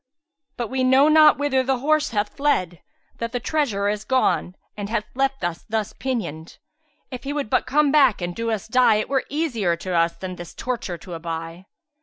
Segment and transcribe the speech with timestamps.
[0.57, 2.81] But we know not whither the horse hath fled,
[3.19, 6.57] that the treasurer is gone and hath left us thus pinioned.
[7.11, 10.15] If he would but come back and do us die, it were easier to us
[10.15, 11.65] than this torture to aby."